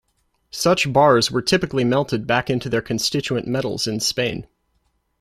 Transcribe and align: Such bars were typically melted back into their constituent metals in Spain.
Such 0.49 0.91
bars 0.91 1.29
were 1.29 1.43
typically 1.43 1.83
melted 1.83 2.25
back 2.25 2.49
into 2.49 2.69
their 2.69 2.81
constituent 2.81 3.45
metals 3.45 3.85
in 3.85 3.99
Spain. 3.99 4.47